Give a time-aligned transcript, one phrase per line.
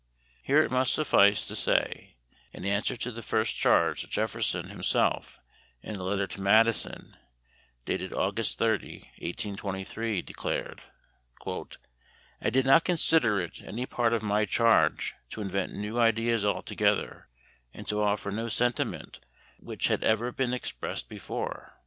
[0.41, 2.15] Here it must suffice to say
[2.53, 5.39] in answer to the first charge that Jefferson himself
[5.83, 7.15] in a letter to Madison,
[7.85, 10.81] dated August 30, 1823, declared,
[11.45, 17.27] "I did not consider it any part of my charge to invent new ideas altogether,
[17.71, 19.19] and to offer no sentiment
[19.59, 21.77] which had ever been expressed before....